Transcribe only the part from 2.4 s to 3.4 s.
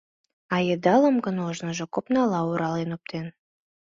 орален оптен.